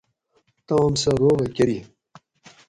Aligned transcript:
تام 0.67 0.91
سہ 1.01 1.11
روغہ 1.21 1.47
کۤری 1.55 1.77